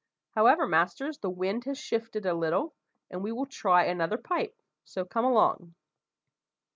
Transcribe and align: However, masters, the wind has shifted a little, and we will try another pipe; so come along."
However, 0.31 0.65
masters, 0.65 1.19
the 1.19 1.29
wind 1.29 1.65
has 1.65 1.77
shifted 1.77 2.25
a 2.25 2.33
little, 2.33 2.73
and 3.11 3.21
we 3.21 3.31
will 3.31 3.45
try 3.45 3.85
another 3.85 4.17
pipe; 4.17 4.59
so 4.83 5.05
come 5.05 5.25
along." 5.25 5.75